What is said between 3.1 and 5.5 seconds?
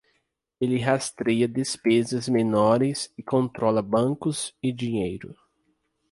e controla bancos e dinheiro.